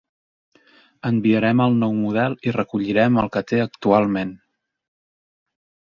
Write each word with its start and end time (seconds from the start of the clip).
Enviarem 1.09 1.61
el 1.67 1.77
nou 1.83 1.93
model 1.99 2.37
i 2.49 2.55
recollirem 2.57 3.21
el 3.25 3.31
que 3.37 3.47
té 3.53 3.63
actualment. 3.67 4.37